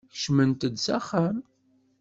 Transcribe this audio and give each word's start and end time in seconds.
Kecmemt-d 0.13 0.75
s 0.85 0.87
axxam. 0.97 1.37